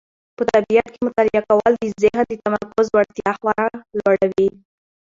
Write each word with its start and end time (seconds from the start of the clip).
په 0.37 0.43
طبیعت 0.51 0.87
کې 0.93 0.99
مطالعه 1.07 1.41
کول 1.49 1.73
د 1.77 1.83
ذهن 2.03 2.21
د 2.27 2.33
تمرکز 2.43 2.85
وړتیا 2.91 3.31
خورا 3.39 3.67
لوړوي. 3.99 4.49